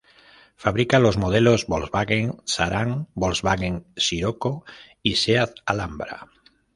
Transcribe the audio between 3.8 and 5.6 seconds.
Scirocco y Seat